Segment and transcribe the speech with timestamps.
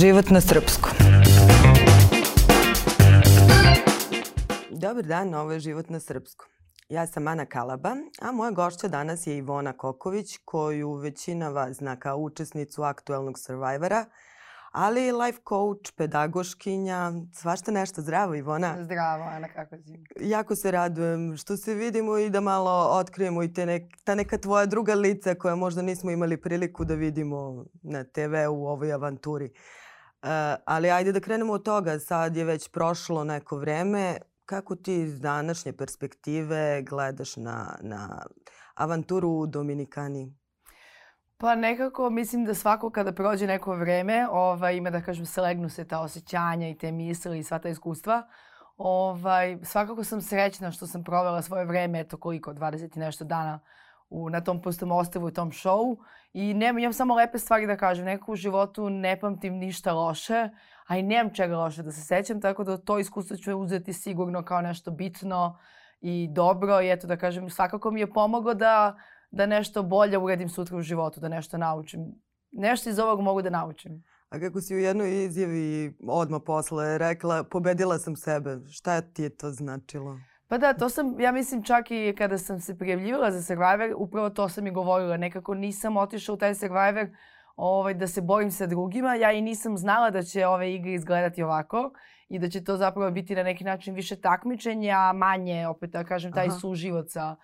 [0.00, 0.92] život na srpskom.
[4.70, 6.48] Dobar dan, ovo je život na srpskom.
[6.88, 11.96] Ja sam Ana Kalaba, a moja gošća danas je Ivona Koković, koju većina vas zna
[11.96, 14.04] kao učesnicu aktuelnog Survivora,
[14.72, 18.02] ali i life coach, pedagoškinja, svašta nešto.
[18.02, 18.84] Zdravo Ivona.
[18.84, 20.04] Zdravo Ana, kako si?
[20.20, 24.38] Jako se radujem što se vidimo i da malo otkrijemo i te nek, ta neka
[24.38, 29.44] tvoja druga lica koja možda nismo imali priliku da vidimo na TV u ovoj avanturi.
[29.44, 29.79] Uh,
[30.64, 31.98] ali ajde da krenemo od toga.
[31.98, 34.16] Sad je već prošlo neko vreme.
[34.44, 38.22] Kako ti iz današnje perspektive gledaš na, na
[38.74, 40.34] avanturu u Dominikani?
[41.36, 45.84] Pa nekako mislim da svako kada prođe neko vreme ovaj, ima da kažem slegnu se
[45.84, 48.28] ta osjećanja i te misli i sva ta iskustva.
[48.76, 53.60] Ovaj, svakako sam srećna što sam provela svoje vreme, eto koliko, 20 i nešto dana
[54.10, 55.98] u, na tom pustom ostavu i tom šovu.
[56.32, 58.04] I nemam, imam samo lepe stvari da kažem.
[58.04, 60.48] Nekako u životu ne pamtim ništa loše,
[60.86, 64.44] a i nemam čega loše da se sećam, tako da to iskustvo ću uzeti sigurno
[64.44, 65.58] kao nešto bitno
[66.00, 66.80] i dobro.
[66.80, 68.96] I eto da kažem, svakako mi je pomoglo da
[69.30, 72.00] da nešto bolje uradim sutra u životu, da nešto naučim.
[72.52, 74.04] Nešto iz ovog mogu da naučim.
[74.28, 78.58] A kako si u jednoj izjavi odmah posle rekla, pobedila sam sebe.
[78.70, 80.18] Šta ti je to značilo?
[80.50, 84.30] Pa da, to sam, ja mislim čak i kada sam se prijavljivala za Survivor, upravo
[84.30, 85.16] to sam i govorila.
[85.16, 87.06] Nekako nisam otišla u taj Survivor
[87.56, 89.14] ovaj, da se borim sa drugima.
[89.14, 91.92] Ja i nisam znala da će ove igre izgledati ovako
[92.28, 96.04] i da će to zapravo biti na neki način više takmičenja, a manje, opet da
[96.04, 96.58] kažem, taj Aha.
[96.58, 97.36] suživot sa,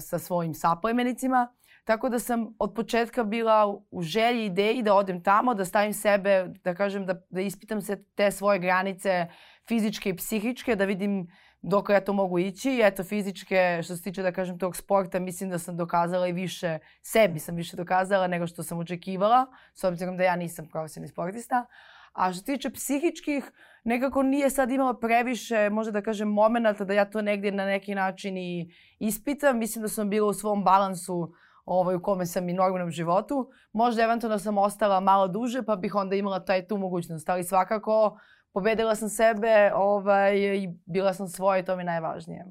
[0.00, 1.48] sa svojim saplemenicima.
[1.84, 6.46] Tako da sam od početka bila u želji ideji da odem tamo, da stavim sebe,
[6.64, 9.26] da kažem, da, da ispitam se te svoje granice
[9.68, 11.26] fizičke i psihičke, da vidim
[11.62, 12.70] dok ja to mogu ići.
[12.70, 16.32] I eto, fizičke, što se tiče, da kažem, tog sporta, mislim da sam dokazala i
[16.32, 21.08] više, sebi sam više dokazala nego što sam očekivala, s obzirom da ja nisam profesionalni
[21.08, 21.66] sportista.
[22.12, 23.52] A što se tiče psihičkih,
[23.84, 27.94] nekako nije sad imala previše, možda da kažem, momenta da ja to negdje na neki
[27.94, 29.58] način i ispitam.
[29.58, 31.32] Mislim da sam bila u svom balansu
[31.64, 33.50] ovaj, u kome sam i normalnom životu.
[33.72, 37.28] Možda eventualno sam ostala malo duže pa bih onda imala taj tu mogućnost.
[37.28, 38.18] Ali svakako
[38.52, 42.44] pobedila sam sebe ovaj, i bila sam svoja i to mi je najvažnije.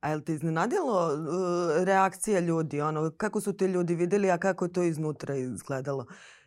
[0.00, 2.80] A je li te iznenadilo uh, reakcija ljudi?
[2.80, 6.06] Ono, kako su te ljudi videli, a kako je to iznutra izgledalo?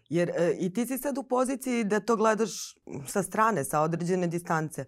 [0.09, 2.75] Jer e, i ti si sad u poziciji da to gledaš
[3.07, 4.85] sa strane, sa određene distance.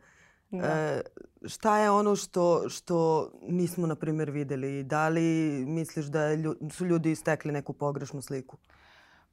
[0.51, 0.67] Da.
[0.67, 1.01] E,
[1.45, 4.83] šta je ono što, što nismo, na primjer, videli?
[4.83, 5.21] Da li
[5.67, 8.57] misliš da je, su ljudi istekli neku pogrešnu sliku?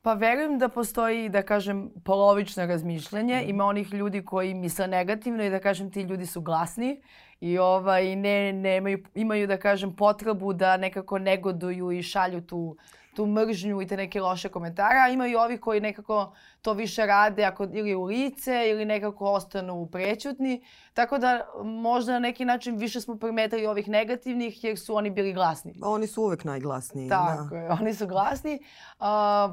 [0.02, 3.42] Pa verujem da postoji, da kažem, polovično razmišljanje.
[3.44, 3.50] Mm.
[3.50, 7.02] Ima onih ljudi koji misle negativno i da kažem ti ljudi su glasni
[7.40, 12.76] i ovaj, ne, ne imaju, imaju, da kažem, potrebu da nekako negoduju i šalju tu
[13.14, 16.32] tu mržnju i te neke loše komentare, a ima i ovi koji nekako
[16.62, 20.64] to više rade ako ili u lice ili nekako ostanu prećutni.
[20.94, 25.32] Tako da možda na neki način više smo primetili ovih negativnih jer su oni bili
[25.32, 25.74] glasni.
[25.82, 27.08] Oni su uvek najglasniji.
[27.08, 27.56] Tako da.
[27.56, 28.54] je, oni su glasni.
[28.54, 29.06] Uh,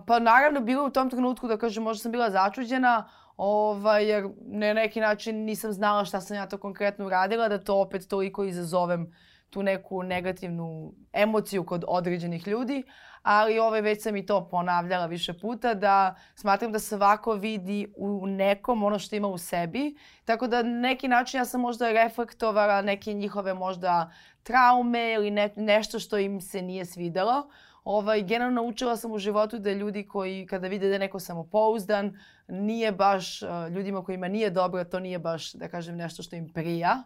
[0.08, 4.74] pa naravno bilo u tom trenutku da kažem možda sam bila začuđena ovaj, jer na
[4.74, 9.14] neki način nisam znala šta sam ja to konkretno uradila, da to opet toliko izazovem
[9.50, 12.84] tu neku negativnu emociju kod određenih ljudi,
[13.24, 18.28] ali ovaj, već sam i to ponavljala više puta, da smatram da svako vidi u
[18.28, 19.96] nekom ono što ima u sebi.
[20.26, 24.12] Tako da neki način ja sam možda reflektovala neke njihove možda
[24.44, 27.50] traume ili ne, nešto što im se nije svidelo.
[27.84, 32.20] Ovaj, generalno naučila sam u životu da ljudi koji kada vide da je neko samopouzdan,
[32.48, 33.42] nije baš,
[33.72, 37.04] ljudima kojima nije dobro, to nije baš, da kažem, nešto što im prija.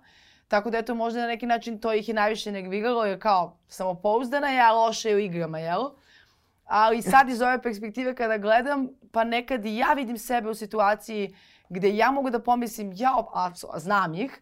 [0.51, 4.47] Tako da eto možda na neki način to ih je najviše negviralo jer kao samopouzdana
[4.47, 5.89] je, a loše je u igrama, jel?
[6.66, 11.35] Ali sad iz ove perspektive kada gledam, pa nekad i ja vidim sebe u situaciji
[11.69, 14.41] gde ja mogu da pomislim, ja, a, znam ih,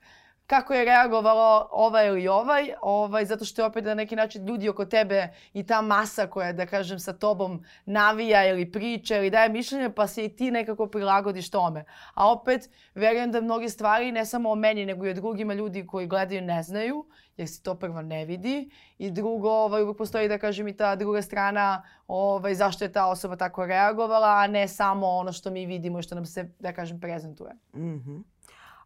[0.49, 4.69] kako je reagovalo ovaj ili ovaj, ovaj, zato što je opet na neki način ljudi
[4.69, 9.49] oko tebe i ta masa koja, da kažem, sa tobom navija ili priča ili daje
[9.49, 11.83] mišljenje, pa se i ti nekako prilagodiš tome.
[12.13, 15.85] A opet, verujem da mnoge stvari, ne samo o meni, nego i o drugima ljudi
[15.87, 17.05] koji gledaju ne znaju,
[17.37, 18.69] jer se to prvo ne vidi.
[18.97, 23.05] I drugo, ovaj, uvijek postoji, da kažem, i ta druga strana, ovaj, zašto je ta
[23.05, 26.73] osoba tako reagovala, a ne samo ono što mi vidimo i što nam se, da
[26.73, 27.53] kažem, prezentuje.
[27.75, 28.11] Mhm.
[28.11, 28.38] Mm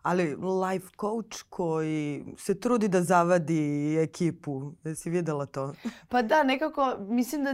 [0.04, 4.74] ali life coach koji se trudi da zavadi ekipu.
[4.84, 5.74] Jesi videla to?
[6.10, 7.54] Pa da, nekako, mislim da,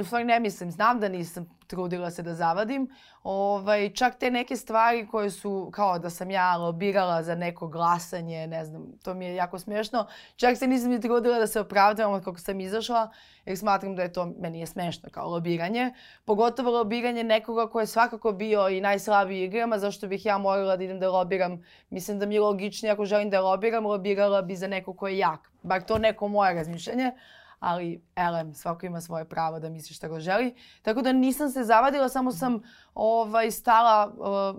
[0.00, 2.88] u stvari ne mislim, znam da nisam trudila se da zavadim.
[3.22, 8.46] Ovaj, čak te neke stvari koje su kao da sam ja lobirala za neko glasanje,
[8.46, 10.06] ne znam, to mi je jako smiješno.
[10.36, 13.10] Čak se nisam ni trudila da se opravdavam od kako sam izašla,
[13.44, 15.92] jer smatram da je to, meni je smešno kao lobiranje.
[16.24, 20.84] Pogotovo lobiranje nekoga ko je svakako bio i najslabiji igrama, zašto bih ja morala da
[20.84, 21.62] idem da lobiram.
[21.90, 25.18] Mislim da mi je logičnije ako želim da lobiram, lobirala bi za neko ko je
[25.18, 25.50] jak.
[25.62, 27.12] Bar to neko moje razmišljanje
[27.60, 30.54] ali elem, svako ima svoje pravo da misli šta go želi.
[30.82, 32.62] Tako da nisam se zavadila, samo sam
[32.94, 34.14] ovaj, stala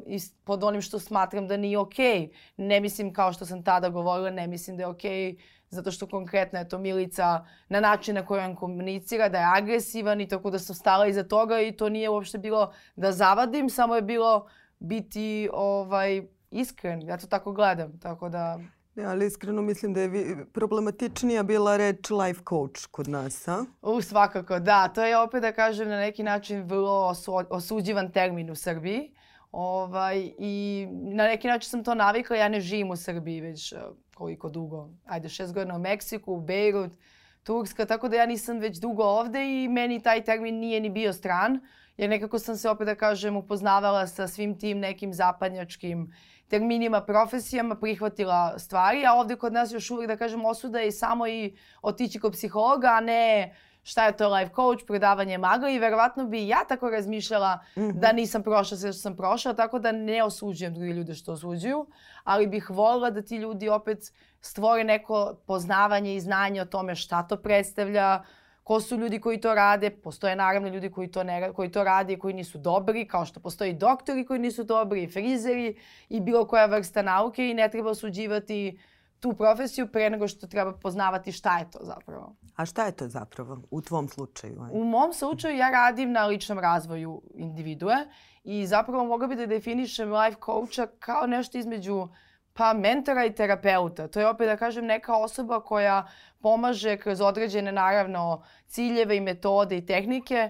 [0.06, 2.20] uh, pod onim što smatram da nije okej.
[2.20, 2.34] Okay.
[2.58, 5.40] Ne mislim kao što sam tada govorila, ne mislim da je okej okay,
[5.70, 10.22] zato što konkretno je to Milica na način na koji on komunicira, da je agresivan
[10.22, 13.96] i tako da sam stala iza toga i to nije uopšte bilo da zavadim, samo
[13.96, 14.48] je bilo
[14.80, 17.02] biti ovaj, iskren.
[17.02, 18.60] Ja to tako gledam, tako da...
[18.96, 23.66] Ja, ali iskreno mislim da je problematičnija bila reč life coach kod nas, a?
[23.82, 24.88] U, svakako, da.
[24.88, 29.12] To je opet da kažem na neki način vrlo osu, osuđivan termin u Srbiji.
[29.52, 32.36] Ovaj, I na neki način sam to navikla.
[32.36, 33.80] Ja ne živim u Srbiji već uh,
[34.16, 34.90] koliko dugo.
[35.06, 36.92] Ajde, šest godina u Meksiku, u Beirut,
[37.44, 41.14] Turska, tako da ja nisam već dugo ovde i meni taj termin nije ni bio
[41.14, 41.60] stran.
[42.02, 46.14] Jer nekako sam se opet da kažem upoznavala sa svim tim nekim zapadnjačkim
[46.48, 51.28] terminima, profesijama prihvatila stvari, a ovde kod nas još uvijek, da kažem, osuda je samo
[51.28, 56.26] i otići kod psihologa, a ne šta je to life coach, predavanje maga i verovatno
[56.26, 58.00] bi ja tako razmišljala mm -hmm.
[58.00, 61.88] da nisam prošla sve što sam prošla, tako da ne osuđujem drugi ljude što osuđuju,
[62.24, 67.24] ali bih volila da ti ljudi opet stvore neko poznavanje i znanje o tome šta
[67.28, 68.24] to predstavlja,
[68.64, 69.90] ko su ljudi koji to rade.
[69.90, 73.40] Postoje naravno ljudi koji to, ne, koji to rade i koji nisu dobri, kao što
[73.40, 75.76] postoji doktori koji nisu dobri, i frizeri
[76.10, 78.80] i bilo koja vrsta nauke i ne treba osuđivati
[79.20, 82.36] tu profesiju pre nego što treba poznavati šta je to zapravo.
[82.56, 84.66] A šta je to zapravo u tvom slučaju?
[84.72, 87.96] U mom slučaju ja radim na ličnom razvoju individue
[88.44, 92.08] i zapravo mogu bi da definišem life coacha kao nešto između
[92.54, 94.08] Pa mentora i terapeuta.
[94.08, 96.08] To je opet da kažem neka osoba koja
[96.42, 100.50] pomaže kroz određene naravno ciljeve i metode i tehnike,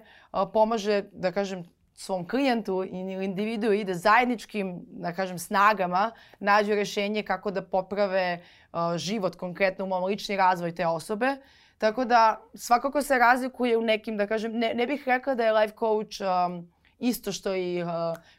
[0.54, 1.64] pomaže da kažem
[1.94, 8.42] svom klijentu ili individu da zajedničkim, da kažem, snagama nađu rešenje kako da poprave
[8.96, 11.36] život, konkretno u mom lični razvoj te osobe.
[11.78, 15.54] Tako da svakako se razlikuje u nekim, da kažem, ne, ne bih rekla da je
[15.54, 17.90] life coach um, isto što i uh,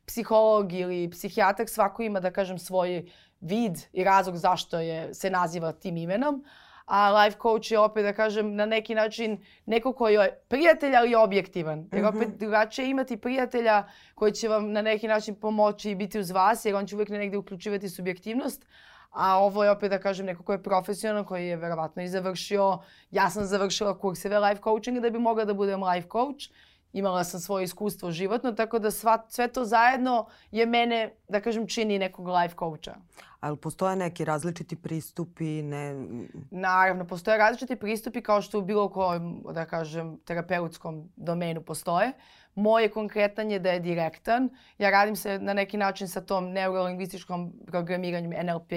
[0.06, 3.10] psiholog ili psihijatar, svako ima, da kažem, svoj
[3.42, 6.44] vid i razlog zašto je, se naziva tim imenom.
[6.86, 11.14] A life coach je opet, da kažem, na neki način neko koji je prijatelj, ali
[11.14, 11.88] objektivan.
[11.92, 12.38] Jer opet -hmm.
[12.38, 13.84] drugačije imati prijatelja
[14.14, 17.08] koji će vam na neki način pomoći i biti uz vas, jer on će uvijek
[17.08, 18.66] negde uključivati subjektivnost.
[19.10, 22.78] A ovo je opet da kažem neko ko je profesionalan, koji je verovatno i završio,
[23.10, 26.48] ja sam završila kurseve life coachinga da bi mogla da budem life coach
[26.92, 31.66] imala sam svoje iskustvo životno, tako da sva, sve to zajedno je mene, da kažem,
[31.66, 32.94] čini nekog life coacha.
[33.40, 35.62] Ali postoje neki različiti pristupi?
[35.62, 36.06] Ne...
[36.50, 42.12] Naravno, postoje različiti pristupi kao što u bilo kojem, da kažem, terapeutskom domenu postoje.
[42.54, 44.48] Moje konkretan je da je direktan.
[44.78, 48.72] Ja radim se na neki način sa tom neurolingvističkom programiranjem NLP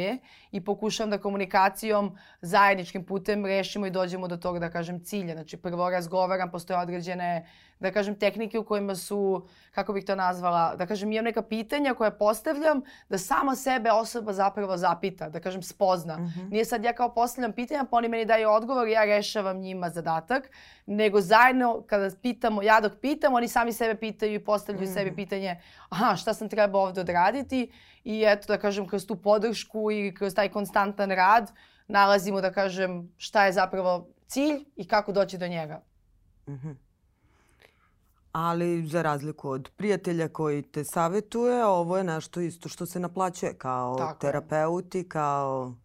[0.51, 5.33] i pokušavam da komunikacijom zajedničkim putem rešimo i dođemo do toga, da kažem, cilja.
[5.33, 7.45] Znači, prvo razgovaram, postoje određene
[7.80, 11.94] da kažem, tehnike u kojima su, kako bih to nazvala, da kažem, imam neka pitanja
[11.94, 16.18] koja postavljam, da sama sebe osoba zapravo zapita, da kažem, spozna.
[16.18, 16.51] Mm -hmm.
[16.51, 19.89] Nije sad ja kao postavljam pitanja, pa oni meni daju odgovor i ja rešavam njima
[19.89, 20.51] zadatak,
[20.86, 25.15] nego zajedno kada pitamo, ja dok pitam, oni sami sebe pitaju i postavljaju mm sebi
[25.15, 27.72] pitanje, aha, šta sam trebao ovde odraditi?
[28.03, 31.51] I eto, da kažem, kroz tu podršku i kroz taj konstantan rad
[31.88, 35.81] nalazimo, da kažem, šta je zapravo cilj i kako doći do njega.
[36.48, 36.75] Mm -hmm
[38.36, 43.53] ali za razliku od prijatelja koji te savetuje, ovo je nešto isto što se naplaćuje
[43.57, 45.75] kao Tako terapeuti, kao...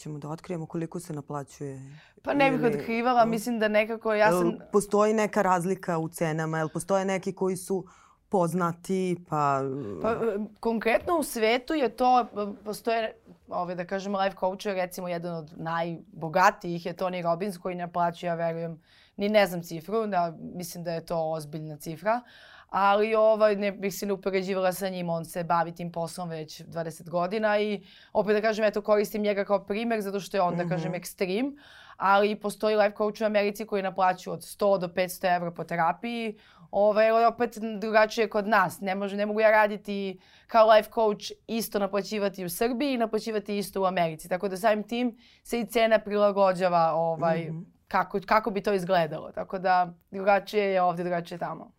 [0.00, 1.80] Ćemo da otkrijemo koliko se naplaćuje.
[2.22, 4.56] Pa ne bih otkrivala, mislim da nekako ja sam...
[4.72, 7.84] Postoji neka razlika u cenama, jel postoje neki koji su
[8.28, 9.60] poznati, pa...
[10.02, 10.16] Pa
[10.60, 12.26] konkretno u svetu je to,
[12.64, 13.14] postoje,
[13.48, 17.92] ove, da kažemo, life coach je recimo jedan od najbogatijih je Tony Robbins koji ne
[17.92, 18.82] plaća, ja verujem,
[19.16, 22.20] ni ne znam cifru, da, mislim da je to ozbiljna cifra,
[22.70, 26.62] ali ovaj, ne bih se ne upoređivala sa njim, on se bavi tim poslom već
[26.62, 30.54] 20 godina i opet da kažem, eto koristim njega kao primer zato što je on,
[30.54, 30.62] mm -hmm.
[30.62, 30.96] da kažem, mhm.
[30.96, 31.56] ekstrem,
[31.96, 36.38] ali postoji life coach u Americi koji naplaćuju od 100 do 500 evra po terapiji,
[36.70, 38.80] Ovaj, opet drugačije kod nas.
[38.80, 43.58] Ne, može, ne mogu ja raditi kao life coach isto naplaćivati u Srbiji i naplaćivati
[43.58, 44.28] isto u Americi.
[44.28, 48.72] Tako da samim tim se i cena prilagođava ovaj, mm -hmm kako, kako bi to
[48.72, 49.32] izgledalo.
[49.32, 51.72] Tako da drugačije je ovde, drugačije je tamo.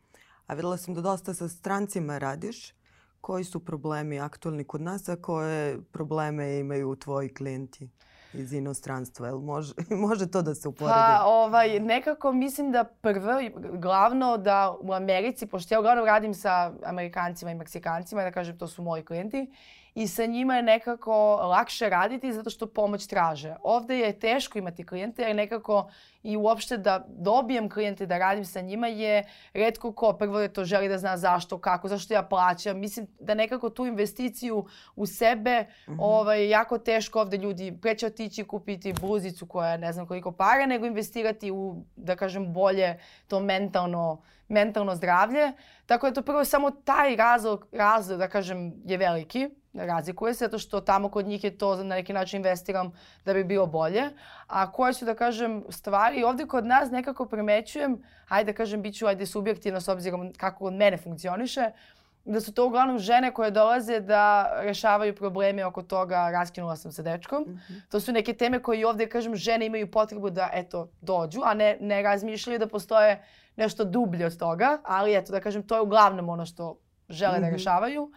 [0.51, 2.73] A videla sam da dosta sa strancima radiš.
[3.21, 7.89] Koji su problemi aktualni kod nas, a koje probleme imaju tvoji klijenti?
[8.33, 9.27] iz inostranstva.
[9.27, 9.73] Jel može,
[10.07, 10.93] može to da se uporedi?
[10.93, 13.39] Pa, ovaj, nekako mislim da prvo,
[13.73, 18.67] glavno da u Americi, pošto ja uglavnom radim sa Amerikancima i Meksikancima, da kažem to
[18.67, 19.51] su moji klijenti,
[19.95, 23.55] i sa njima je nekako lakše raditi zato što pomoć traže.
[23.63, 25.91] Ovde je teško imati klijente jer nekako
[26.23, 30.65] i uopšte da dobijem klijente da radim sa njima je redko ko prvo je to
[30.65, 32.79] želi da zna zašto, kako, zašto ja plaćam.
[32.79, 35.97] Mislim da nekako tu investiciju u sebe mm -hmm.
[35.99, 40.85] ovaj, jako teško ovde ljudi preće otići kupiti bluzicu koja ne znam koliko para, nego
[40.85, 45.51] investirati u, da kažem, bolje to mentalno, mentalno zdravlje.
[45.85, 50.57] Tako da to prvo samo taj razlog, razlog da kažem, je veliki razlikuje se zato
[50.57, 52.91] što tamo kod njih je to na neki način investiram
[53.25, 54.03] da bi bilo bolje.
[54.47, 58.97] A koje su da kažem stvari, ovde kod nas nekako primećujem, ajde da kažem bit
[58.97, 61.71] ću ajde subjektivno s obzirom kako od mene funkcioniše,
[62.25, 67.01] da su to uglavnom žene koje dolaze da rešavaju probleme oko toga raskinula sam sa
[67.01, 67.43] dečkom.
[67.43, 67.81] Mm -hmm.
[67.89, 71.77] To su neke teme koje ovde, kažem, žene imaju potrebu da, eto, dođu, a ne,
[71.79, 73.23] ne razmišljaju da postoje
[73.55, 76.77] nešto dublje od toga, ali eto, da kažem, to je uglavnom ono što
[77.09, 77.41] žele mm -hmm.
[77.41, 77.55] da mhm.
[77.55, 78.11] rešavaju.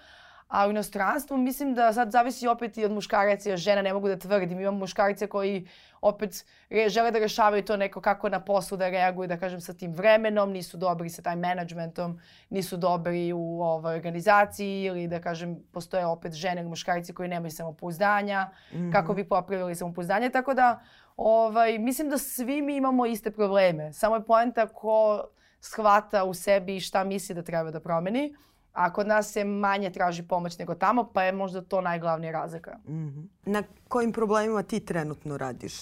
[0.49, 4.09] A u inostranstvu mislim da sad zavisi opet i od muškaraca i žena, ne mogu
[4.09, 4.61] da tvrdim.
[4.61, 5.69] Imam muškarice koji
[6.01, 9.73] opet re, žele da rešavaju to neko kako na poslu da reaguju, da kažem, sa
[9.73, 12.21] tim vremenom, nisu dobri sa taj managementom,
[12.51, 17.51] nisu dobri u ovoj organizaciji ili da kažem, postoje opet žene ili muškarici koji nemaju
[17.51, 18.93] samopouzdanja, mm -hmm.
[18.93, 20.31] kako bi popravili samopouzdanje.
[20.31, 20.81] Tako da,
[21.17, 23.93] ovaj, mislim da svi mi imamo iste probleme.
[23.93, 25.25] Samo je poenta ko
[25.61, 28.35] shvata u sebi šta misli da treba da promeni.
[28.75, 32.79] A kod nas se manje traži pomoć nego tamo, pa je možda to najglavnija razlika.
[32.89, 33.29] Mm -hmm.
[33.45, 35.75] Na kojim problemima ti trenutno radiš?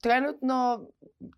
[0.00, 0.86] Trenutno,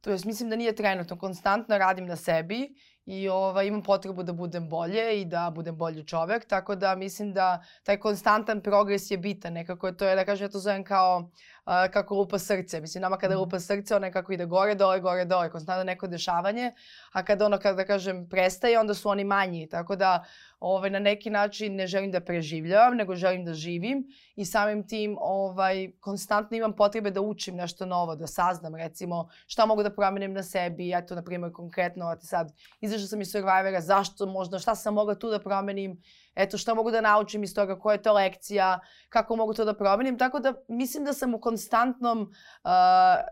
[0.01, 2.75] to jest mislim da nije trenutno, konstantno radim na sebi
[3.07, 7.33] i ovaj, imam potrebu da budem bolje i da budem bolji čovek, tako da mislim
[7.33, 9.53] da taj konstantan progres je bitan.
[9.53, 11.31] Nekako to je, da kažem, ja to zovem kao
[11.67, 12.81] uh, kako lupa srce.
[12.81, 13.41] Mislim, nama kada mhm.
[13.41, 16.73] lupa srce, ono nekako ide gore, dole, gore, dole, konstantno neko dešavanje,
[17.13, 19.69] a kada ono, kada da kažem, prestaje, onda su oni manji.
[19.69, 20.25] Tako da,
[20.61, 24.05] ovaj, na neki način ne želim da preživljavam, nego želim da živim
[24.37, 29.67] i samim tim ovaj, konstantno imam potrebe da učim nešto novo, da saznam recimo šta
[29.67, 34.27] mogu da promenim na sebi, eto na primjer konkretno sad izašla sam iz Survivora, zašto
[34.27, 36.03] možda, šta sam mogla tu da promenim,
[36.35, 39.75] eto šta mogu da naučim iz toga, koja je to lekcija, kako mogu to da
[39.75, 42.71] promenim, tako da mislim da sam u konstantnom uh,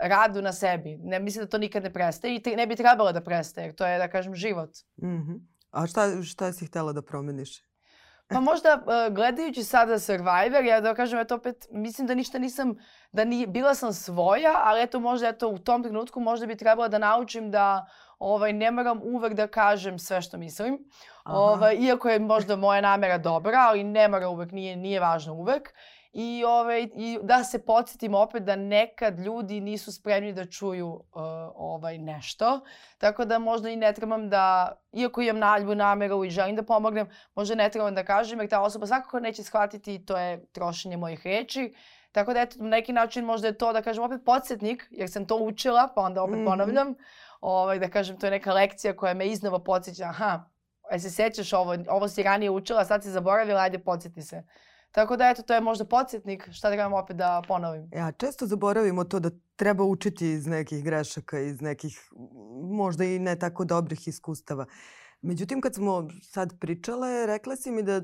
[0.01, 3.21] radu na sebi, ne mislim da to nikad ne prestaje i ne bi trebalo da
[3.21, 4.71] prestaje, jer to je da kažem život.
[4.97, 5.41] Mm -hmm.
[5.71, 7.69] A šta, šta si htela da promeniš?
[8.29, 12.75] Pa možda uh, gledajući sada Survivor, ja da kažem, eto opet, mislim da ništa nisam,
[13.13, 16.89] da ni, bila sam svoja, ali eto možda eto u tom trenutku možda bi trebala
[16.89, 17.87] da naučim da
[18.19, 20.79] ovaj, ne moram uvek da kažem sve što mislim.
[21.25, 25.75] Ovaj, iako je možda moja namera dobra, ali ne mora uvek, nije, nije važno uvek.
[26.13, 31.03] I, ovaj, I da se podsjetim opet da nekad ljudi nisu spremni da čuju uh,
[31.55, 32.61] ovaj nešto.
[32.99, 37.09] Tako da možda i ne trebam da, iako imam naljubu nameru i želim da pomognem,
[37.35, 40.97] možda ne trebam da kažem jer ta osoba svakako neće shvatiti i to je trošenje
[40.97, 41.75] mojih reči.
[42.13, 45.27] Tako da eto, na neki način možda je to da kažem opet podsjetnik, jer sam
[45.27, 46.47] to učila, pa onda opet mm -hmm.
[46.47, 46.95] ponavljam.
[47.41, 50.45] Ovaj, da kažem, to je neka lekcija koja me iznova podsjeća, aha,
[50.91, 54.43] e se sećaš ovo, ovo si ranije učila, sad si zaboravila, ajde podsjeti se.
[54.93, 57.91] Tako da eto, to je možda podsjetnik šta trebamo opet da ponovim.
[57.93, 62.11] Ja često zaboravimo to da treba učiti iz nekih grešaka, iz nekih
[62.63, 64.67] možda i ne tako dobrih iskustava.
[65.21, 68.01] Međutim, kad smo sad pričale, rekla si mi da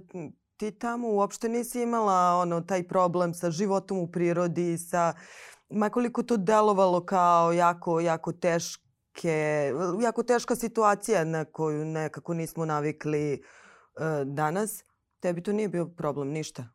[0.57, 5.15] ti tamo uopšte nisi imala ono, taj problem sa životom u prirodi, sa
[5.69, 8.33] makoliko to delovalo kao jako, jako
[9.15, 14.85] teške, jako teška situacija na koju nekako nismo navikli uh, danas.
[15.21, 16.74] Tebi to nije bio problem, ništa?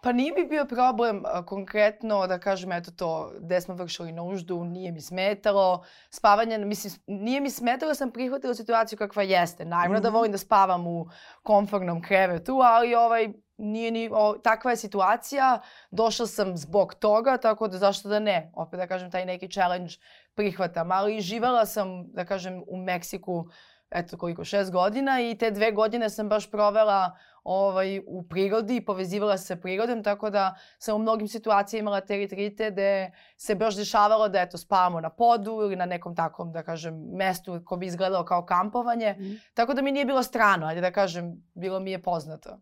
[0.00, 4.64] Pa nije mi bio problem a, konkretno da kažem eto to gde smo vršili nuždu,
[4.64, 5.84] nije mi smetalo.
[6.10, 9.64] Spavanje, mislim, nije mi smetalo, sam prihvatila situaciju kakva jeste.
[9.64, 10.16] Naravno mm da mhm.
[10.16, 11.08] volim da spavam u
[11.42, 17.68] komfortnom krevetu, ali ovaj, nije ni, o, takva je situacija, došla sam zbog toga, tako
[17.68, 18.52] da zašto da ne?
[18.54, 19.94] Opet da kažem, taj neki challenge
[20.34, 23.48] prihvatam, ali živela sam, da kažem, u Meksiku
[23.90, 28.84] eto koliko, šest godina i te dve godine sam baš provela ovaj, u prirodi i
[28.84, 33.54] povezivala se sa prirodom, tako da sam u mnogim situacijama imala te retrite gde se
[33.54, 37.76] baš dešavalo da eto, spavamo na podu ili na nekom takvom, da kažem, mestu ko
[37.76, 39.16] bi izgledalo kao kampovanje.
[39.18, 39.40] Mm.
[39.54, 42.60] Tako da mi nije bilo strano, ajde da kažem, bilo mi je poznato.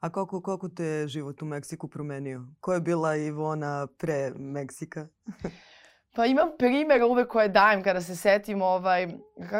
[0.00, 2.46] A koliko, koliko te život u Meksiku promenio?
[2.60, 5.06] Ko je bila Ivona pre Meksika?
[6.16, 9.08] Pa imam primjer uvek koje dajem kada se setim, ovaj,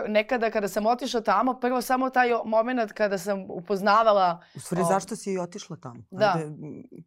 [0.08, 4.42] nekada kada sam otišla tamo, prvo samo taj moment kada sam upoznavala...
[4.54, 4.84] U stvari, o...
[4.84, 6.02] zašto si i otišla tamo?
[6.10, 6.32] Da.
[6.36, 6.50] Ajde.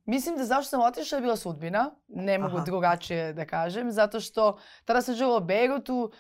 [0.06, 2.66] Mislim da zašto sam otišla je bila sudbina, ne mogu Aha.
[2.66, 6.12] drugačije da kažem, zato što tada sam živjela u Beirutu,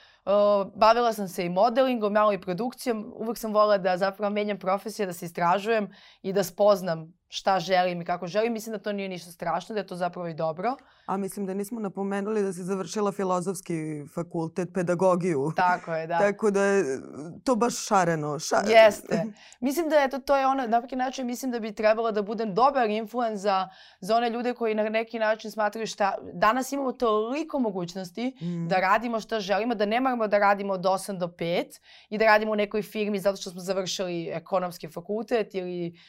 [0.75, 3.13] bavila sam se i modelingom, malo i produkcijom.
[3.15, 5.89] Uvek sam volila da zapravo menjam profesije, da se istražujem
[6.21, 8.53] i da spoznam šta želim i kako želim.
[8.53, 10.75] Mislim da to nije ništa strašno, da je to zapravo i dobro.
[11.05, 15.51] A mislim da nismo napomenuli da si završila filozofski fakultet, pedagogiju.
[15.55, 16.17] Tako je, da.
[16.27, 17.00] Tako da je
[17.43, 18.39] to baš šareno.
[18.39, 18.55] Ša...
[18.67, 19.24] Jeste.
[19.59, 22.21] Mislim da je to, to je ono, na neki način mislim da bi trebalo da
[22.21, 23.69] budem dobar influence za,
[24.00, 26.15] za one ljude koji na neki način smatraju šta...
[26.33, 28.67] Danas imamo toliko mogućnosti mm.
[28.67, 32.25] da radimo šta želimo, da ne moramo da radimo od 8 do 5 i da
[32.25, 36.00] radimo u nekoj firmi zato što smo završili ekonomski fakultet ili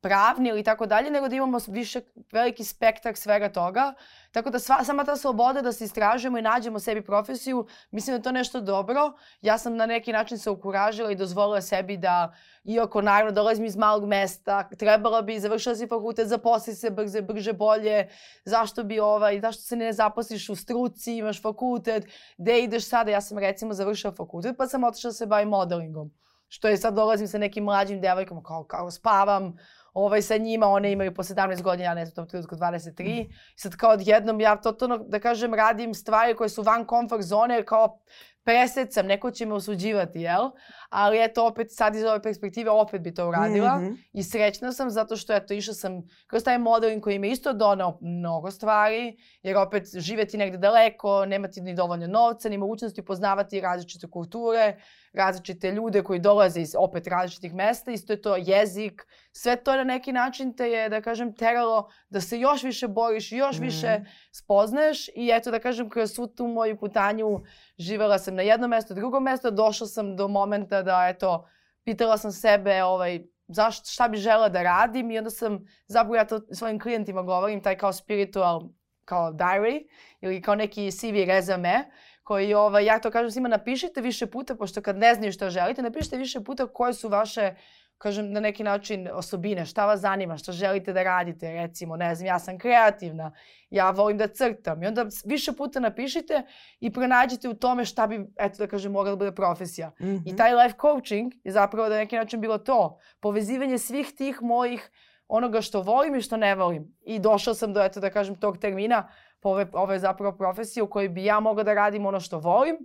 [0.00, 2.00] pravni ili tako dalje, nego da imamo više,
[2.32, 3.94] veliki spektar svega toga.
[4.32, 8.18] Tako da sva, sama ta sloboda da se istražujemo i nađemo sebi profesiju, mislim da
[8.18, 9.12] je to nešto dobro.
[9.40, 12.32] Ja sam na neki način se ukuražila i dozvolila sebi da,
[12.64, 17.52] iako naravno dolazim iz malog mesta, trebala bi, završila si fakultet, zaposli se brže, brže,
[17.52, 18.08] bolje,
[18.44, 22.06] zašto bi ovaj, zašto se ne zaposliš u struci, imaš fakultet,
[22.38, 23.10] gde ideš sada?
[23.10, 26.10] Ja sam recimo završila fakultet pa sam otišla da se bavim modelingom.
[26.48, 29.56] Što je sad dolazim sa nekim mlađim devojkama, kao, kao spavam
[29.92, 33.02] ovaj, sa njima, one imaju po 17 godina, ja ne znam, tom trenutku 23.
[33.04, 37.64] I sad kao odjednom ja totalno, da kažem, radim stvari koje su van comfort zone,
[37.64, 38.00] kao
[38.44, 40.50] presecam, neko će me osuđivati, jel?
[40.88, 43.78] Ali eto, opet sad iz ove perspektive opet bi to uradila.
[43.78, 43.96] Mm -hmm.
[44.12, 47.98] I srećna sam zato što eto, išla sam kroz taj modeling koji mi isto donao
[48.00, 54.10] mnogo stvari, jer opet živeti negde daleko, nemati ni dovoljno novca, ni mogućnosti poznavati različite
[54.10, 54.76] kulture,
[55.18, 59.84] različite ljude koji dolaze iz opet različitih mesta, isto je to jezik, sve to na
[59.84, 63.62] neki način te je, da kažem, teralo da se još više boriš, još mm.
[63.62, 64.00] više
[64.32, 67.40] spoznaješ i eto, da kažem, kroz svu tu moju putanju
[67.78, 71.48] živela sam na jednom mestu, drugom mestu, došla sam do momenta da, eto,
[71.84, 76.24] pitala sam sebe, ovaj, zašto, šta bi žela da radim i onda sam, zapravo ja
[76.24, 78.68] to svojim klijentima govorim, taj kao spiritual,
[79.04, 79.88] kao diary
[80.20, 81.90] ili kao neki CV rezame,
[82.28, 85.82] koji, ovaj, ja to kažem svima, napišite više puta, pošto kad ne znaju što želite,
[85.82, 87.54] napišite više puta koje su vaše
[87.98, 92.26] kažem, na neki način osobine, šta vas zanima, šta želite da radite, recimo, ne znam,
[92.26, 93.32] ja sam kreativna,
[93.70, 96.42] ja volim da crtam i onda više puta napišite
[96.80, 99.88] i pronađite u tome šta bi, eto da kažem, mogla da bude profesija.
[99.88, 100.32] Mm -hmm.
[100.32, 104.42] I taj life coaching je zapravo da na neki način bilo to, povezivanje svih tih
[104.42, 104.90] mojih
[105.28, 106.96] onoga što volim i što ne volim.
[107.00, 109.08] I došla sam do, eto da kažem, tog termina,
[109.40, 112.76] po ove, ove zapravo profesije u kojoj bi ja mogla da radim ono što volim,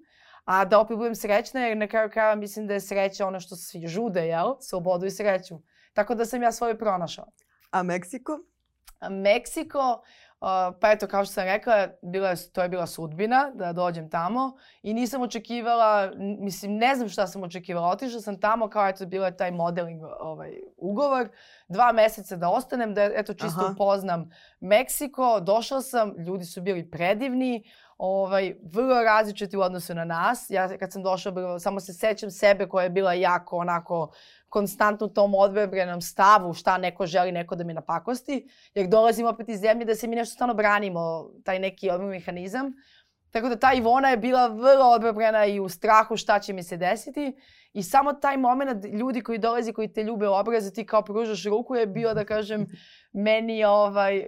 [0.45, 3.55] a da opet budem srećna jer na kraju kraja mislim da je sreća ono što
[3.55, 4.55] svi žude, jel?
[4.61, 5.55] Slobodu i sreću.
[5.93, 7.25] Tako da sam ja svoje pronašao.
[7.71, 8.39] A Meksiko?
[8.99, 10.03] A Meksiko,
[10.81, 14.93] pa eto, kao što sam rekla, bila to je bila sudbina da dođem tamo i
[14.93, 17.87] nisam očekivala, mislim, ne znam šta sam očekivala.
[17.87, 21.29] Otišla sam tamo kao, eto, bila je taj modeling ovaj, ugovor,
[21.67, 23.71] dva meseca da ostanem, da eto, čisto Aha.
[23.73, 24.29] upoznam
[24.59, 25.39] Meksiko.
[25.39, 27.63] Došla sam, ljudi su bili predivni,
[27.97, 30.49] ovaj, vrlo različiti u odnosu na nas.
[30.49, 34.11] Ja kad sam došla, samo se sećam sebe koja je bila jako onako
[34.53, 39.59] konstantno tom odbrebenom stavu šta neko želi neko da mi napakosti, jer dolazimo opet iz
[39.59, 42.73] zemlje da se mi nešto stano branimo, taj neki odbrani mehanizam.
[43.31, 46.77] Tako da ta Ivona je bila vrlo odbrana i u strahu šta će mi se
[46.77, 47.33] desiti.
[47.73, 51.45] I samo taj moment ljudi koji dolazi, koji te ljube u obrazu, ti kao pružaš
[51.45, 52.67] ruku je bio, da kažem,
[53.25, 54.27] meni ovaj,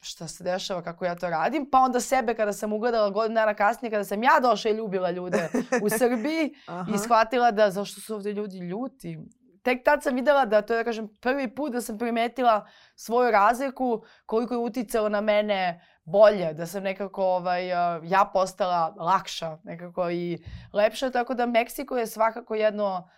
[0.00, 1.66] šta se dešava, kako ja to radim.
[1.70, 5.10] Pa onda sebe kada sam ugledala godinu dana kasnije, kada sam ja došla i ljubila
[5.10, 5.48] ljude
[5.82, 6.54] u Srbiji
[6.94, 9.18] i shvatila da zašto su ovde ljudi ljuti.
[9.64, 14.02] Tek tad sam videla da, to da kažem, prvi put da sam primetila svoju razliku,
[14.26, 17.68] koliko je uticalo na mene bolje, da sam nekako ovaj,
[18.02, 23.08] ja postala lakša nekako i lepša, tako da Meksiko je svakako jedno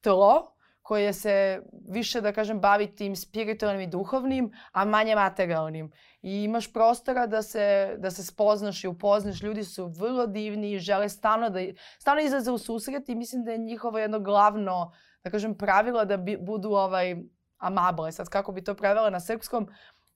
[0.00, 5.90] tlo koje se više, da kažem, bavi tim spiritualnim i duhovnim, a manje materijalnim.
[6.22, 9.42] I imaš prostora da se, da se spoznaš i upoznaš.
[9.42, 11.60] Ljudi su vrlo divni i žele stalno da
[11.98, 14.92] stalno izlaze u susret i mislim da je njihovo jedno glavno,
[15.26, 17.16] da kažem, pravilo da bi, budu ovaj,
[17.58, 18.12] amable.
[18.12, 19.68] Sad kako bi to prevela na srpskom,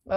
[0.04, 0.12] uh,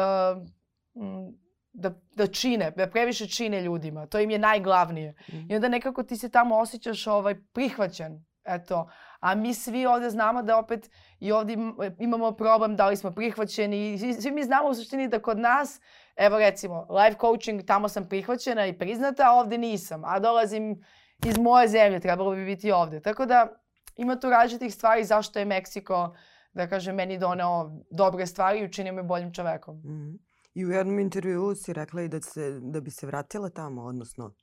[1.73, 4.05] da, da čine, da previše čine ljudima.
[4.07, 5.15] To im je najglavnije.
[5.31, 5.51] Mm.
[5.51, 8.25] I onda nekako ti se tamo osjećaš ovaj, prihvaćen.
[8.43, 11.57] Eto, a mi svi ovde znamo da opet i ovde
[11.99, 13.97] imamo problem da li smo prihvaćeni.
[14.21, 15.81] Svi mi znamo u suštini da kod nas,
[16.15, 20.05] evo recimo, life coaching, tamo sam prihvaćena i priznata, a ovde nisam.
[20.05, 20.83] A dolazim
[21.25, 23.01] iz moje zemlje, trebalo bi biti ovde.
[23.01, 23.62] Tako da
[23.95, 26.15] ima tu različitih stvari zašto je Meksiko,
[26.53, 29.75] da kažem, meni doneo dobre stvari i učinio me boljim čovekom.
[29.75, 30.17] Mm -hmm.
[30.53, 34.33] I u jednom intervjuu si rekla i da, se, da bi se vratila tamo, odnosno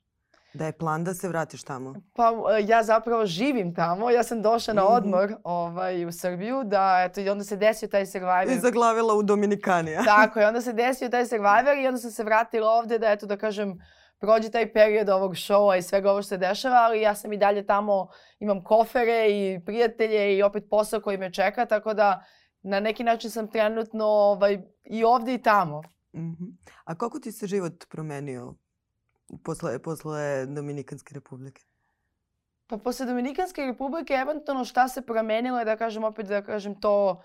[0.53, 1.95] Da je plan da se vratiš tamo?
[2.13, 2.31] Pa
[2.67, 4.09] ja zapravo živim tamo.
[4.09, 4.93] Ja sam došla na Mhm.
[4.93, 8.49] odmor ovaj, u Srbiju da eto i onda se desio taj Survivor.
[8.49, 10.03] I zaglavila u Dominikanija.
[10.05, 13.25] Tako je, onda se desio taj Survivor i onda sam se vratila ovde da eto
[13.25, 13.79] da kažem
[14.21, 17.37] prođe taj period ovog šova i svega ovo što se dešava, ali ja sam i
[17.37, 18.07] dalje tamo,
[18.39, 22.23] imam kofere i prijatelje i opet posao koji me čeka, tako da
[22.61, 25.81] na neki način sam trenutno ovaj, i ovde i tamo.
[26.15, 26.45] Mhm.
[26.83, 28.53] A kako ti se život promenio
[29.43, 31.61] posle, posle Dominikanske republike?
[32.67, 37.21] Pa posle Dominikanske republike eventualno šta se promenilo je da kažem opet da kažem to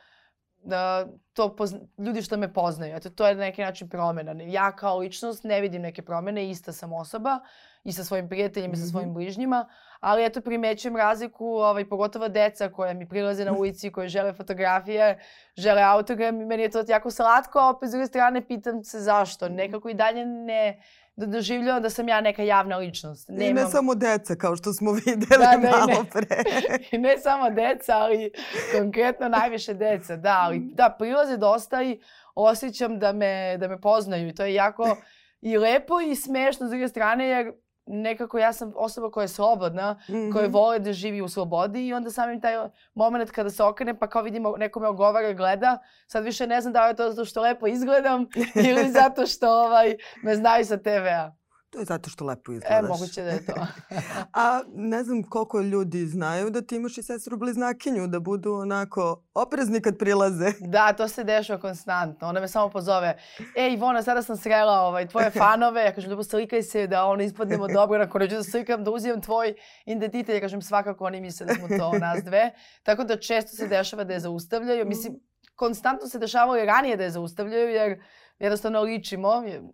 [0.66, 2.96] da to pozna, ljudi što me poznaju.
[2.96, 4.42] Eto, to je na neki način promena.
[4.42, 7.40] Ja kao ličnost ne vidim neke promene, ista sam osoba
[7.84, 9.68] i sa svojim prijateljima i sa svojim bližnjima,
[10.00, 15.18] ali eto primećujem razliku, ovaj, pogotovo deca koja mi prilaze na ulici, koje žele fotografije,
[15.56, 19.00] žele autogram i meni je to jako slatko, a opet s druge strane pitam se
[19.00, 19.48] zašto.
[19.48, 20.82] Nekako i dalje ne
[21.16, 23.28] da doživljavam da sam ja neka javna ličnost.
[23.28, 26.10] I ne samo deca, kao što smo videli Da, da, malo ne.
[26.12, 26.42] pre.
[26.92, 28.30] I ne samo deca, ali
[28.78, 30.16] konkretno najviše deca.
[30.16, 32.00] Da, ali da, prilaze dosta i
[32.34, 34.28] osjećam da me, da me poznaju.
[34.28, 34.96] I to je jako
[35.40, 37.52] i lepo i smešno s druge strane, jer
[37.86, 40.00] nekako ja sam osoba koja je slobodna,
[40.32, 40.52] koja Mhm.
[40.52, 42.54] vole da živi u slobodi i onda samim taj
[42.94, 46.72] moment kada se okrene pa kao vidimo neko me ogovara gleda, sad više ne znam
[46.72, 48.26] da li je to zato što lepo izgledam
[48.68, 51.32] ili zato što ovaj, me znaju sa TV-a.
[51.76, 52.88] To je zato što lepo E, izgledaš.
[52.88, 53.52] moguće da je to.
[54.34, 59.22] A ne znam koliko ljudi znaju da ti imaš i sestru bliznakinju, da budu onako
[59.34, 60.52] oprezni kad prilaze.
[60.60, 62.28] Da, to se dešava konstantno.
[62.28, 63.18] Ona me samo pozove.
[63.56, 65.82] Ej, Ivona, sada sam srela ovaj, tvoje fanove.
[65.82, 67.98] Ja kažem, ljubo, slikaj se da ono ispadnemo dobro.
[67.98, 69.54] Nakon neću da slikam, da uzimam tvoj
[69.86, 70.34] identitet.
[70.34, 72.50] Ja kažem, svakako oni misle da smo to nas dve.
[72.82, 74.86] Tako da često se dešava da je zaustavljaju.
[74.86, 75.20] Mislim,
[75.56, 78.02] konstantno se dešavalo i ranije da je zaustavljaju, jer
[78.38, 79.28] jednostavno ličimo,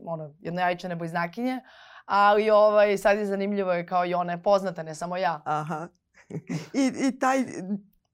[0.05, 1.61] ono, jednojajčane bliznakinje.
[2.05, 5.43] Ali ovaj, sad je zanimljivo jer kao i ona je poznata, ne samo ja.
[5.45, 5.89] Aha.
[6.83, 7.45] I, I taj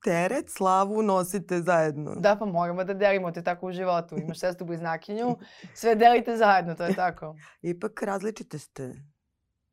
[0.05, 2.14] teret, slavu nosite zajedno.
[2.14, 4.16] Da, pa moramo da delimo te tako u životu.
[4.16, 5.37] Imaš sestru bliznakinju,
[5.74, 7.37] sve delite zajedno, to je tako.
[7.62, 8.94] Ipak različite ste.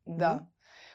[0.04, 0.34] Da.
[0.34, 0.44] Mhm.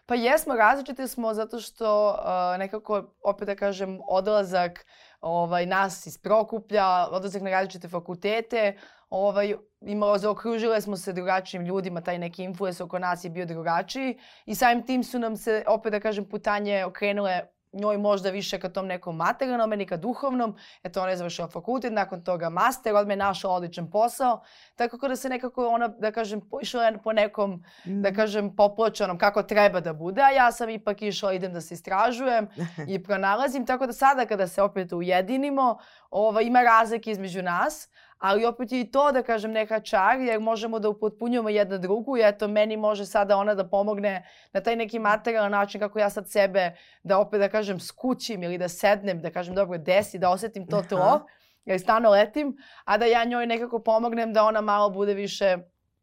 [0.05, 4.85] Pa jesmo, različite smo zato što uh, nekako, opet da kažem, odlazak
[5.21, 8.77] ovaj, nas iz Prokuplja, odlazak na različite fakultete,
[9.09, 14.17] ovaj, imalo, zaokružile smo se drugačijim ljudima, taj neki influence oko nas je bio drugačiji
[14.45, 17.41] i samim tim su nam se, opet da kažem, putanje okrenule
[17.73, 20.55] njoj možda više ka tom nekom materijalnom, meni ka duhovnom.
[20.83, 24.41] Eto, ona je završila fakultet, nakon toga master, odmah je našla odličan posao.
[24.75, 29.79] Tako da se nekako ona, da kažem, išla po nekom da kažem, popločanom kako treba
[29.79, 32.47] da bude, a ja sam ipak išla, idem da se istražujem
[32.93, 35.77] i pronalazim, tako da sada kada se opet ujedinimo,
[36.09, 37.89] ova, ima razlike između nas,
[38.21, 42.17] ali opet je i to, da kažem, neka čar, jer možemo da upotpunjujemo jedna drugu
[42.17, 46.09] i eto, meni može sada ona da pomogne na taj neki materijalan način kako ja
[46.09, 50.29] sad sebe, da opet, da kažem, skućim ili da sednem, da kažem, dobro, desi, da
[50.29, 50.87] osetim to Aha.
[50.87, 51.25] tlo,
[51.65, 55.57] jer stano letim, a da ja njoj nekako pomognem da ona malo bude više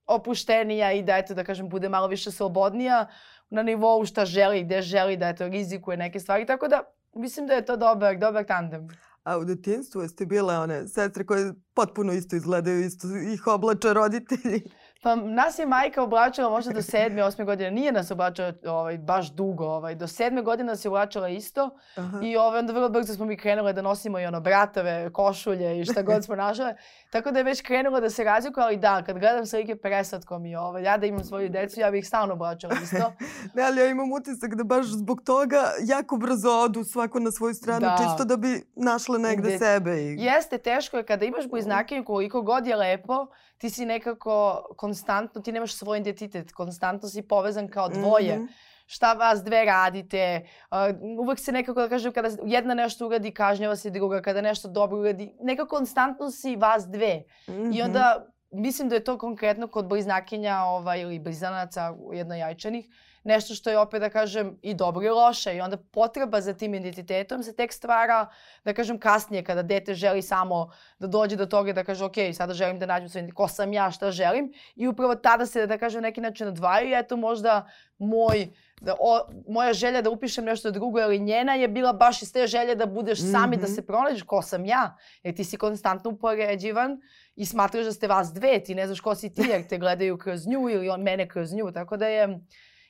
[0.07, 3.07] opuštenija i da eto da kažem bude malo više slobodnija
[3.50, 6.46] na nivou šta želi, gde želi da eto rizikuje neke stvari.
[6.46, 6.83] Tako da
[7.14, 8.88] mislim da je to dobar, dobar tandem.
[9.28, 14.62] A u detinstvu jeste bile one sestre koje potpuno isto izgledaju, isto ih oblače roditelji.
[15.02, 17.70] Pa nas je majka oblačila možda do sedme, osme godine.
[17.70, 19.64] Nije nas oblačila ovaj, baš dugo.
[19.66, 19.94] Ovaj.
[19.94, 21.70] Do sedme godine nas je oblačila isto.
[21.96, 22.20] Aha.
[22.22, 25.84] I ovaj, onda vrlo brzo smo mi krenule da nosimo i ono bratove, košulje i
[25.84, 26.74] šta god smo našle.
[27.11, 30.50] Tako da je već krenulo da se razlikuje, ali da, kad gledam slike preslatko mi
[30.50, 33.12] je ovaj, ja da imam svoju decu, ja bih ih stalno oblačila isto.
[33.54, 37.54] Ne, ali ja imam utisak da baš zbog toga jako brzo odu svako na svoju
[37.54, 37.96] stranu, Da.
[37.98, 40.02] čisto da bi našle negde Gde- sebe.
[40.02, 40.16] I...
[40.18, 43.26] Jeste, teško je kada imaš bliznakinju koliko god je lepo,
[43.59, 44.35] ti si nekako
[44.77, 48.37] konstantno, ti nemaš svoj identitet, konstantno si povezan kao dvoje.
[48.37, 48.47] Mhm.
[48.87, 50.77] Šta vas dve radite, uh,
[51.21, 54.99] uvek se nekako, da kažem, kada jedna nešto uradi, kažnjava se druga, kada nešto dobro
[54.99, 57.23] uradi, nekako konstantno si vas dve.
[57.49, 57.81] I Mhm.
[57.83, 62.87] onda, mislim da je to konkretno kod bliznakinja ovaj, ili blizanaca jednojajčanih,
[63.24, 65.57] nešto što je opet, da kažem, i dobro i loše.
[65.57, 68.26] I onda potreba za tim identitetom se tek stvara,
[68.64, 72.54] da kažem, kasnije, kada dete želi samo da dođe do toga da kaže, ok, sada
[72.54, 74.52] želim da nađem svoj ko sam ja, šta želim.
[74.76, 78.48] I upravo tada se, da kažem, neki način odvajaju i eto možda moj
[78.81, 82.46] da o, moja želja da upišem nešto drugo ili njena je bila baš iz te
[82.46, 83.72] želje da budeš sami, da Mhm.
[83.74, 84.96] se pronađeš ko sam ja.
[85.22, 87.00] Jer ti si konstantno upoređivan
[87.37, 90.18] i smatraš da ste vas dve, ti ne znaš ko si ti jer te gledaju
[90.18, 91.72] kroz nju ili on mene kroz nju.
[91.72, 92.38] Tako da je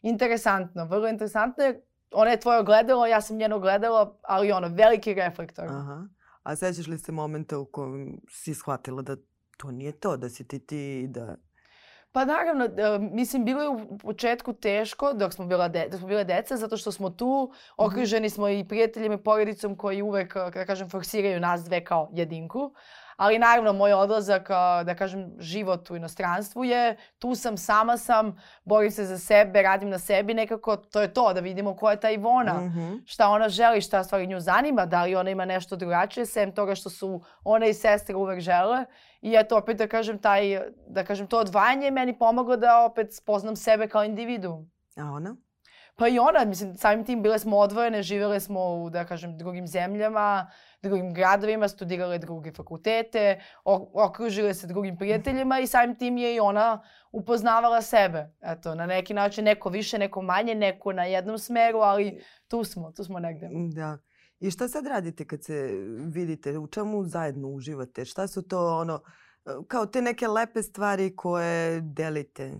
[0.02, 1.80] interesantno, vrlo interesantno jer
[2.12, 5.64] ona je tvoje ogledalo, ja sam njeno ogledalo, ali ono, veliki reflektor.
[5.68, 6.08] Aha.
[6.42, 9.16] A sećaš li se momenta u kojem si shvatila da
[9.56, 11.36] to nije to, da si ti ti i da...
[12.12, 16.24] Pa naravno, mislim, bilo je u početku teško dok smo, bila de, dok smo bile
[16.24, 20.90] deca, zato što smo tu, okruženi smo i prijateljima i porodicom koji uvek, da kažem,
[20.90, 22.72] forsiraju nas dve kao jedinku.
[23.18, 24.48] Ali naravno, moj odlazak,
[24.84, 29.88] da kažem, život u inostranstvu je, tu sam, sama sam, borim se za sebe, radim
[29.88, 33.02] na sebi, nekako to je to, da vidimo ko je ta Ivona, mm -hmm.
[33.06, 36.74] šta ona želi, šta stvari nju zanima, da li ona ima nešto drugačije, sem toga
[36.74, 38.84] što su ona i sestre uvek žele.
[39.20, 43.56] I eto, opet da kažem, taj, da kažem, to odvajanje meni pomoglo da opet spoznam
[43.56, 44.66] sebe kao individu.
[44.96, 45.36] A ona?
[45.98, 49.66] Pa i ona, mislim, samim tim bile smo odvojene, živele smo u, da kažem, drugim
[49.66, 50.50] zemljama,
[50.82, 53.40] drugim gradovima, studirale druge fakultete,
[53.94, 56.82] okružile se drugim prijateljima i samim tim je i ona
[57.12, 58.30] upoznavala sebe.
[58.40, 62.92] Eto, na neki način neko više, neko manje, neko na jednom smeru, ali tu smo,
[62.92, 63.48] tu smo negde.
[63.74, 63.98] Da.
[64.40, 65.70] I šta sad radite kad se
[66.14, 66.58] vidite?
[66.58, 68.04] U čemu zajedno uživate?
[68.04, 69.00] Šta su to ono,
[69.68, 72.52] kao te neke lepe stvari koje delite?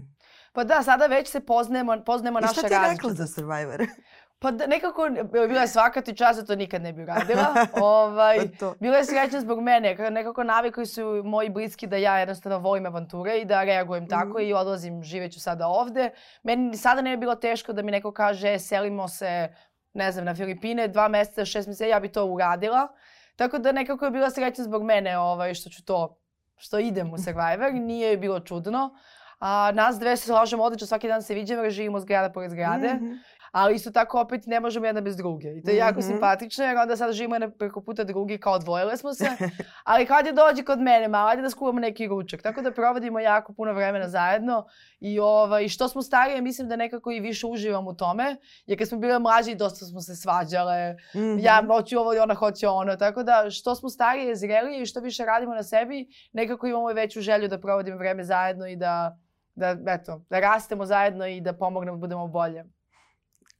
[0.58, 2.74] Pa da, sada već se poznajemo, poznajemo naše različite.
[2.74, 3.86] I šta ti rekla za Survivor?
[4.42, 5.08] Pa da, nekako,
[5.48, 7.54] bila je svaka ti časa, to nikad ne bi uradila.
[7.82, 10.10] ovaj, pa bila je srećna zbog mene.
[10.10, 14.08] Nekako navikli su moji bliski da ja jednostavno volim avanture i da reagujem mm.
[14.08, 16.10] tako i odlazim, živeću sada ovde.
[16.42, 19.54] Meni sada ne bi bilo teško da mi neko kaže, selimo se,
[19.94, 22.88] ne znam, na Filipine, dva meseca, šest meseca, ja bi to uradila.
[23.36, 26.18] Tako da nekako je bila srećna zbog mene ovaj, što ću to,
[26.56, 27.74] što idem u Survivor.
[27.74, 28.90] Nije bilo čudno.
[29.38, 32.94] A, nas dve se slažemo odlično, svaki dan se viđemo, živimo zgrada pored zgrade.
[32.94, 33.18] Mm -hmm
[33.52, 35.48] ali isto tako opet ne možemo jedna bez druge.
[35.56, 36.06] I to je jako mm -hmm.
[36.06, 39.28] simpatično jer onda sad živimo jedna preko puta drugi, kao odvojile smo se.
[39.84, 42.42] ali kad je dođe kod mene, malo ajde da skuvamo neki ručak.
[42.42, 44.66] Tako da provodimo jako puno vremena zajedno
[45.00, 48.36] i ovaj, što smo starije mislim da nekako i više uživam u tome.
[48.66, 50.92] Jer kad smo bile mlađe dosta smo se svađale.
[50.92, 51.44] Mm -hmm.
[51.44, 52.96] Ja hoću ovo i ona hoće ono.
[52.96, 56.94] Tako da što smo starije, zrelije i što više radimo na sebi, nekako imamo i
[56.94, 59.16] veću želju da provodimo vreme zajedno i da
[59.58, 62.64] da, eto, da rastemo zajedno i da pomognemo da budemo bolje.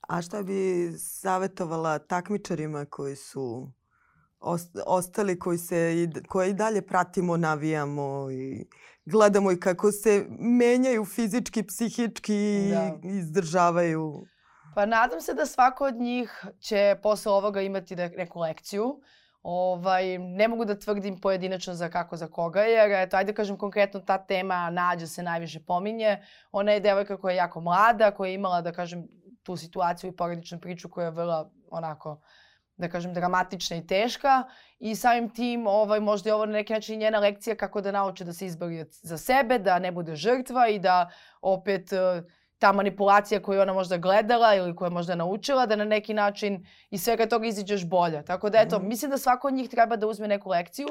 [0.08, 3.72] A šta bi savjetovala takmičarima koji su
[4.86, 8.66] ostali, koji se i, koje i dalje pratimo, navijamo i
[9.04, 12.98] gledamo i kako se menjaju fizički, psihički i da.
[13.02, 14.26] izdržavaju?
[14.74, 19.00] Pa nadam se da svako od njih će posle ovoga imati neku lekciju.
[19.50, 24.00] Ovaj, ne mogu da tvrdim pojedinačno za kako za koga, jer eto, ajde kažem konkretno
[24.00, 26.18] ta tema Nađa se najviše pominje.
[26.52, 29.06] Ona je devojka koja je jako mlada, koja je imala, da kažem,
[29.42, 32.20] tu situaciju i porodičnu priču koja je vrlo onako
[32.76, 34.42] da kažem, dramatična i teška
[34.78, 38.24] i samim tim ovaj, možda je ovo na neki način njena lekcija kako da nauči
[38.24, 41.92] da se izbori za sebe, da ne bude žrtva i da opet
[42.58, 46.66] ta manipulacija koju ona možda gledala ili koju je možda naučila, da na neki način
[46.90, 48.24] iz svega toga iziđeš bolje.
[48.24, 48.88] Tako da eto, mm.
[48.88, 50.88] mislim da svako od njih treba da uzme neku lekciju.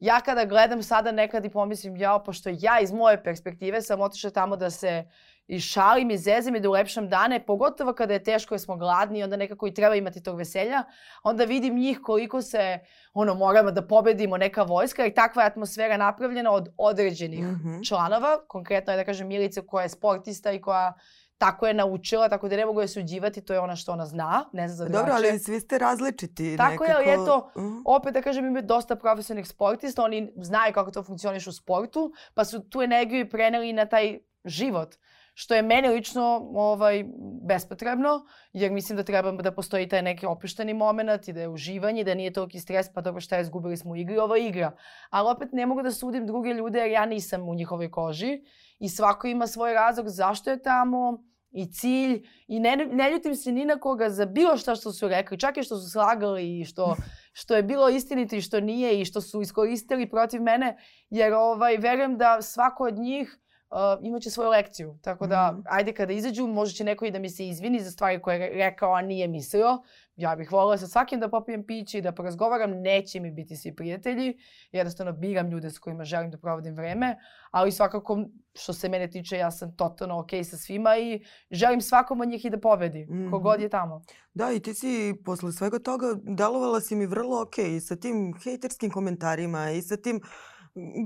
[0.00, 4.30] Ja kada gledam sada nekad i pomislim, jao, pošto ja iz moje perspektive sam otišla
[4.30, 5.04] tamo da se
[5.52, 9.18] i šalim i zezim i da ulepšam dane, pogotovo kada je teško jer smo gladni
[9.18, 10.84] i onda nekako i treba imati tog veselja,
[11.22, 12.78] onda vidim njih koliko se,
[13.14, 17.88] ono, moramo da pobedimo neka vojska i takva je atmosfera napravljena od određenih mm -hmm.
[17.88, 20.92] članova, konkretno je da kažem Milica koja je sportista i koja
[21.38, 24.44] tako je naučila, tako da ne mogu je suđivati, to je ona što ona zna,
[24.52, 25.06] ne zna za drugačije.
[25.06, 26.56] Dobro, ali svi ste različiti.
[26.56, 26.84] Tako nekako...
[26.84, 27.62] je, ali eto, uh.
[27.84, 32.44] opet da kažem, ima dosta profesionalnih sportista, oni znaju kako to funkcioniš u sportu, pa
[32.44, 34.94] su tu energiju preneli na taj život
[35.34, 37.04] što je meni lično ovaj,
[37.48, 42.04] bespotrebno, jer mislim da treba da postoji taj neki opušteni moment i da je uživanje,
[42.04, 44.72] da nije toliki stres, pa dobro šta je, izgubili smo u igri, ovo je igra.
[45.10, 48.40] Ali opet ne mogu da sudim druge ljude jer ja nisam u njihovoj koži
[48.78, 53.52] i svako ima svoj razlog zašto je tamo i cilj i ne, ne ljutim se
[53.52, 56.64] ni na koga za bilo šta što su rekli, čak i što su slagali i
[56.64, 56.96] što,
[57.40, 60.76] što je bilo istinito i što nije i što su iskoristili protiv mene,
[61.10, 63.38] jer ovaj, verujem da svako od njih
[63.72, 64.98] uh, imaće svoju lekciju.
[65.02, 65.62] Tako da, mm.
[65.66, 68.50] ajde kada izađu, možda će neko i da mi se izvini za stvari koje je
[68.54, 69.82] rekao, a nije mislio.
[70.16, 72.70] Ja bih volila sa svakim da popijem piće i da porazgovaram.
[72.70, 74.38] Neće mi biti svi prijatelji.
[74.72, 77.16] Jednostavno biram ljude s kojima želim da provodim vreme.
[77.50, 81.80] Ali svakako, što se mene tiče, ja sam totalno okej okay sa svima i želim
[81.80, 83.06] svakom od njih i da pobedi.
[83.06, 83.30] Mm -hmm.
[83.30, 84.02] Kogod je tamo.
[84.34, 88.34] Da, i ti si posle svega toga delovala si mi vrlo okej okay, sa tim
[88.44, 90.20] hejterskim komentarima i sa tim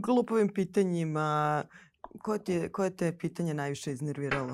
[0.03, 1.65] glupovim pitanjima
[2.23, 4.53] Koje, ti, koje te pitanje najviše iznerviralo?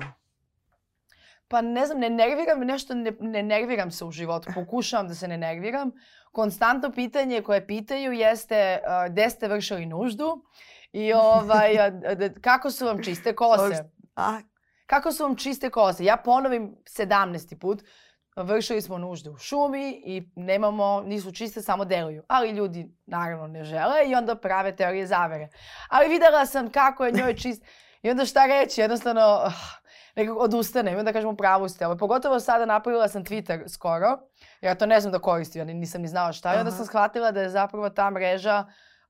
[1.47, 4.49] Pa ne znam, ne nerviram nešto, ne, ne nerviram se u životu.
[4.53, 5.91] Pokušavam da se ne nerviram.
[6.31, 10.43] Konstantno pitanje koje pitaju jeste uh, gde ste vršili nuždu
[10.91, 11.75] i ovaj,
[12.41, 13.83] kako su vam čiste kose.
[14.15, 14.39] A?
[14.85, 16.03] Kako su vam čiste kose?
[16.03, 17.59] Ja ponovim 17.
[17.59, 17.83] put
[18.35, 22.23] vršili smo nužde u šumi i nemamo, nisu čiste, samo deluju.
[22.27, 25.49] Ali ljudi naravno ne žele i onda prave teorije zavere.
[25.89, 27.63] Ali videla sam kako je njoj čist...
[28.01, 29.53] I onda šta reći, jednostavno, uh,
[30.15, 31.87] nekako odustanem i onda kažem pravu ste.
[31.87, 34.07] Ovo, pogotovo sada napravila sam Twitter skoro,
[34.61, 36.55] jer ja to ne znam da koristim, ja nisam ni znala šta.
[36.55, 38.65] I onda sam shvatila da je zapravo ta mreža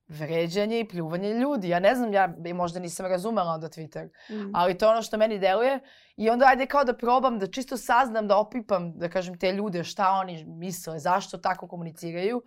[0.07, 1.69] vređanje i pljuvanje ljudi.
[1.69, 4.51] Ja ne znam, ja možda nisam razumela onda Twitter, mm.
[4.53, 5.79] ali to je ono što meni deluje.
[6.17, 9.83] I onda ajde kao da probam, da čisto saznam, da opipam, da kažem te ljude
[9.83, 12.41] šta oni misle, zašto tako komuniciraju,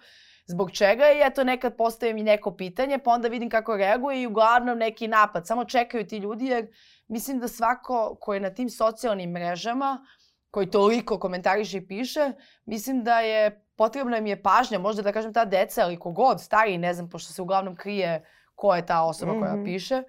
[0.47, 4.27] zbog čega i eto nekad postavim i neko pitanje, pa onda vidim kako reaguje i
[4.27, 5.47] uglavnom neki napad.
[5.47, 6.67] Samo čekaju ti ljudi jer
[7.09, 10.07] mislim da svako ko je na tim socijalnim mrežama,
[10.51, 12.33] koji toliko komentariše i piše,
[12.65, 16.79] mislim da je potrebna mi je pažnja, možda da kažem ta deca ili kogod, stari,
[16.79, 19.41] ne znam, pošto se uglavnom krije ko je ta osoba mm -hmm.
[19.41, 19.65] koja mhm.
[19.65, 20.03] piše.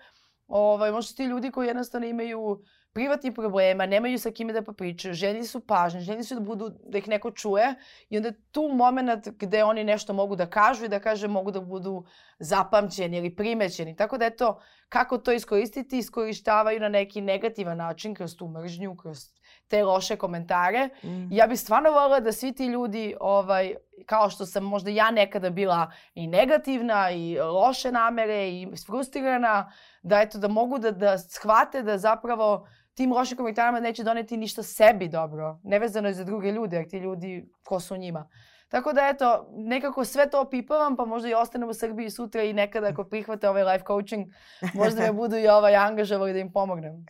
[0.48, 2.64] Ovaj, možda ti ljudi koji jednostavno imaju
[2.98, 6.98] privatnih problema, nemaju sa kime da popričaju, željni su pažnje, željni su da, budu, da
[6.98, 7.76] ih neko čuje
[8.10, 11.62] i onda tu moment gde oni nešto mogu da kažu i da kaže mogu da
[11.62, 12.06] budu
[12.40, 13.96] zapamćeni ili primećeni.
[13.96, 19.30] Tako da eto, kako to iskoristiti, iskorištavaju na neki negativan način kroz tu mržnju, kroz
[19.68, 20.90] te loše komentare.
[21.04, 21.28] Mm.
[21.32, 23.76] Ja bih stvarno volila da svi ti ljudi, ovaj,
[24.06, 30.22] kao što sam možda ja nekada bila i negativna i loše namere i frustrirana, da
[30.22, 35.08] eto da mogu da, da shvate da zapravo tim lošim komentarima neće doneti ništa sebi
[35.08, 35.60] dobro.
[35.64, 38.30] Nevezano je za druge ljude, jer ti ljudi, ko su njima.
[38.70, 42.54] Tako da eto, nekako sve to opipavam, pa možda i ostanem u Srbiji sutra i
[42.54, 44.28] nekada ako prihvate ovaj life coaching,
[44.74, 47.06] možda me budu i ovaj angažovali da im pomognem.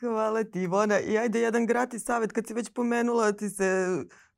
[0.00, 1.00] Hvala ti Ivona.
[1.00, 3.86] I ajde jedan gratis savjet kad si već pomenula ti se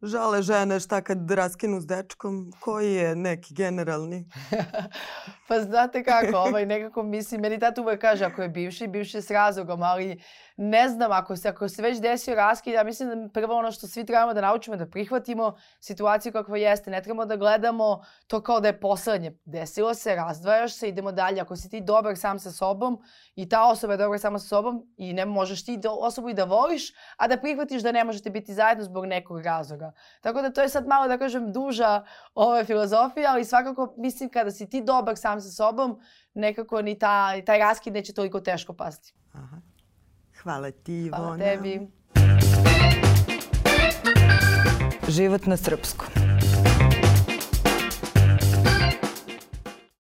[0.03, 2.53] žale žene šta kad raskinu s dečkom.
[2.61, 4.29] Koji je neki generalni?
[5.49, 9.23] pa znate kako, ovaj nekako mislim, meni tata uvek kaže ako je bivši, bivši je
[9.23, 10.21] s razlogom, ali
[10.63, 13.87] ne znam, ako se, ako se već desio raskid, ja mislim da prvo ono što
[13.87, 16.91] svi trebamo da naučimo da prihvatimo situaciju kakva jeste.
[16.91, 19.39] Ne trebamo da gledamo to kao da je poslednje.
[19.45, 21.41] Desilo se, razdvajaš se, idemo dalje.
[21.41, 22.99] Ako si ti dobar sam sa sobom
[23.35, 26.45] i ta osoba je dobra sama sa sobom i ne možeš ti osobu i da
[26.45, 29.93] voliš, a da prihvatiš da ne možete biti zajedno zbog nekog razloga.
[30.21, 34.51] Tako da to je sad malo, da kažem, duža ove filozofije, ali svakako mislim kada
[34.51, 36.01] si ti dobar sam sa sobom,
[36.35, 39.15] nekako ni ta, taj raskid neće toliko teško pasti.
[39.33, 39.70] Aha.
[40.43, 41.37] Hvala ti, Ivona.
[41.37, 41.85] Hvala tebi.
[45.09, 46.40] Život na srpskom.